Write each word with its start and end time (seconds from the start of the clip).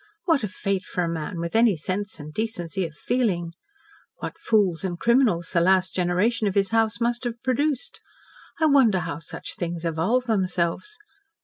What 0.25 0.43
a 0.43 0.47
fate 0.47 0.83
for 0.83 1.03
a 1.03 1.07
man 1.07 1.39
with 1.39 1.55
any 1.55 1.77
sense 1.77 2.19
and 2.19 2.33
decency 2.33 2.87
of 2.87 2.95
feeling! 2.95 3.53
What 4.15 4.39
fools 4.39 4.83
and 4.83 4.97
criminals 4.99 5.51
the 5.53 5.61
last 5.61 5.93
generation 5.93 6.47
of 6.47 6.55
his 6.55 6.69
house 6.69 6.99
must 6.99 7.23
have 7.23 7.43
produced! 7.43 8.01
I 8.59 8.65
wonder 8.65 9.01
how 9.01 9.19
such 9.19 9.53
things 9.57 9.85
evolve 9.85 10.23
themselves. 10.23 10.97